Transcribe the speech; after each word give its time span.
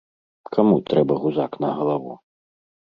Каму 0.57 0.79
трэба 0.89 1.19
гузак 1.27 1.51
на 1.67 1.73
галаву? 1.79 2.21